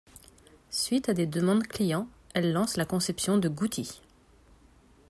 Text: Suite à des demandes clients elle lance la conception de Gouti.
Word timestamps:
Suite 0.71 1.09
à 1.09 1.13
des 1.13 1.27
demandes 1.27 1.67
clients 1.67 2.07
elle 2.33 2.53
lance 2.53 2.75
la 2.75 2.85
conception 2.87 3.37
de 3.37 3.47
Gouti. 3.49 4.01